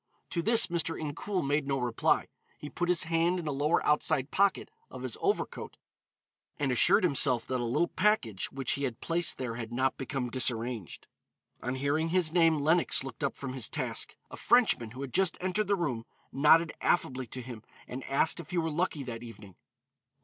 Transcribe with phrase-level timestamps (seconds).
[0.31, 0.99] To this Mr.
[0.99, 2.25] Incoul made no reply.
[2.57, 5.77] He put his hand in a lower outside pocket of his overcoat
[6.57, 10.31] and assured himself that a little package which he had placed there had not become
[10.31, 11.05] disarranged.
[11.61, 14.15] On hearing his name, Lenox looked up from his task.
[14.31, 18.49] A Frenchman who had just entered the room nodded affably to him and asked if
[18.49, 19.53] he were lucky that evening.